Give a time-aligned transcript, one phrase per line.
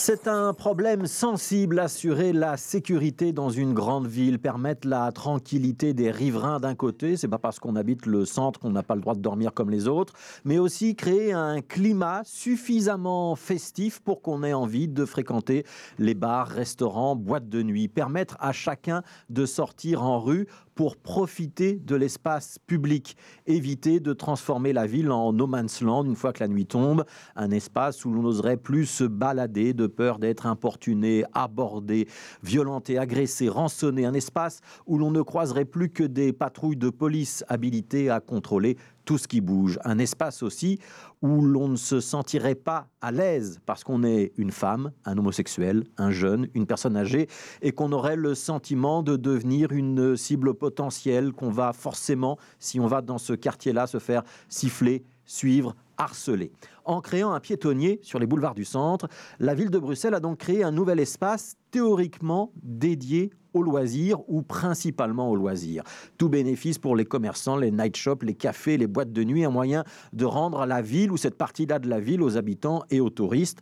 [0.00, 6.12] C'est un problème sensible, assurer la sécurité dans une grande ville, permettre la tranquillité des
[6.12, 9.16] riverains d'un côté, c'est pas parce qu'on habite le centre qu'on n'a pas le droit
[9.16, 10.14] de dormir comme les autres,
[10.44, 15.66] mais aussi créer un climat suffisamment festif pour qu'on ait envie de fréquenter
[15.98, 20.46] les bars, restaurants, boîtes de nuit, permettre à chacun de sortir en rue
[20.78, 23.16] pour profiter de l'espace public,
[23.48, 26.04] éviter de transformer la ville en no man's land.
[26.04, 27.04] Une fois que la nuit tombe,
[27.34, 32.08] un espace où l'on n'oserait plus se balader de peur d'être importuné, abordé,
[32.42, 37.44] violenté, agressé, rançonné, un espace où l'on ne croiserait plus que des patrouilles de police
[37.48, 39.78] habilitées à contrôler tout ce qui bouge.
[39.84, 40.78] Un espace aussi
[41.22, 45.84] où l'on ne se sentirait pas à l'aise parce qu'on est une femme, un homosexuel,
[45.96, 47.26] un jeune, une personne âgée,
[47.62, 52.86] et qu'on aurait le sentiment de devenir une cible potentielle, qu'on va forcément, si on
[52.86, 56.52] va dans ce quartier-là, se faire siffler, suivre, harceler.
[56.84, 59.08] En créant un piétonnier sur les boulevards du centre,
[59.38, 64.42] la ville de Bruxelles a donc créé un nouvel espace théoriquement dédié aux loisirs ou
[64.42, 65.82] principalement aux loisirs.
[66.16, 69.50] Tout bénéfice pour les commerçants, les night shops, les cafés, les boîtes de nuit, un
[69.50, 73.10] moyen de rendre la ville ou cette partie-là de la ville aux habitants et aux
[73.10, 73.60] touristes.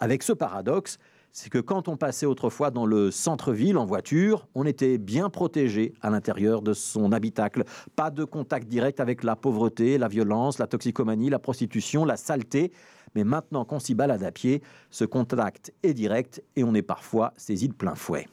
[0.00, 0.98] Avec ce paradoxe,
[1.32, 5.94] c'est que quand on passait autrefois dans le centre-ville en voiture, on était bien protégé
[6.00, 7.64] à l'intérieur de son habitacle.
[7.96, 12.72] Pas de contact direct avec la pauvreté, la violence, la toxicomanie, la prostitution, la saleté.
[13.14, 17.32] Mais maintenant qu'on s'y balade à pied, ce contact est direct et on est parfois
[17.36, 18.26] saisi de plein fouet.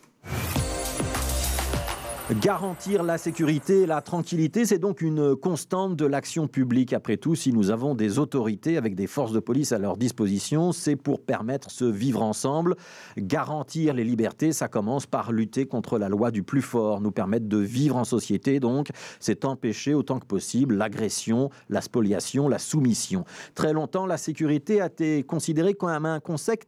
[2.32, 6.92] Garantir la sécurité et la tranquillité, c'est donc une constante de l'action publique.
[6.92, 10.72] Après tout, si nous avons des autorités avec des forces de police à leur disposition,
[10.72, 12.78] c'est pour permettre ce vivre ensemble.
[13.16, 17.48] Garantir les libertés, ça commence par lutter contre la loi du plus fort, nous permettre
[17.48, 18.60] de vivre en société.
[18.60, 18.88] Donc,
[19.20, 23.24] c'est empêcher autant que possible l'agression, la spoliation, la soumission.
[23.54, 26.68] Très longtemps, la sécurité a été considérée comme un concept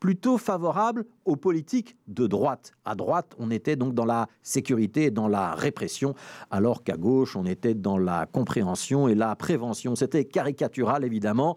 [0.00, 2.72] plutôt favorable aux politiques de droite.
[2.84, 6.14] À droite, on était donc dans la sécurité et dans la répression,
[6.50, 9.94] alors qu'à gauche, on était dans la compréhension et la prévention.
[9.94, 11.56] C'était caricatural, évidemment,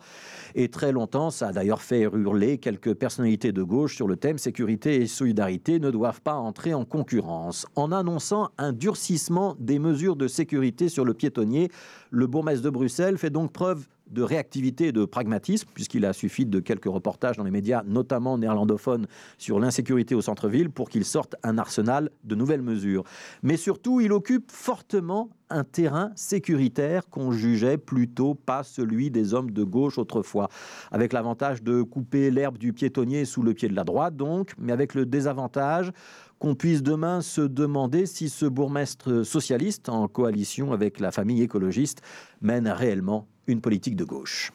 [0.56, 4.38] et très longtemps, ça a d'ailleurs fait hurler quelques personnalités de gauche sur le thème
[4.38, 7.66] sécurité et solidarité ne doivent pas entrer en concurrence.
[7.76, 11.70] En annonçant un durcissement des mesures de sécurité sur le piétonnier,
[12.10, 16.46] le bourgmestre de Bruxelles fait donc preuve de réactivité et de pragmatisme, puisqu'il a suffi
[16.46, 19.08] de quelques reportages dans les médias, notamment néerlandophones,
[19.38, 23.04] sur l'insécurité au centre-ville pour qu'il sorte un arsenal de nouvelles mesures.
[23.44, 29.52] Mais surtout, il occupe fortement un terrain sécuritaire qu'on jugeait plutôt pas celui des hommes
[29.52, 30.50] de gauche autrefois,
[30.92, 34.72] avec l'avantage de couper l'herbe du piétonnier sous le pied de la droite donc, mais
[34.72, 35.92] avec le désavantage
[36.40, 42.02] qu'on puisse demain se demander si ce bourgmestre socialiste, en coalition avec la famille écologiste,
[42.42, 44.50] mène réellement une politique de gauche.